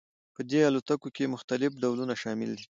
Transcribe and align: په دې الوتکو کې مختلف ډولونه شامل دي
په 0.35 0.41
دې 0.49 0.61
الوتکو 0.69 1.07
کې 1.15 1.31
مختلف 1.35 1.71
ډولونه 1.81 2.13
شامل 2.21 2.51
دي 2.57 2.65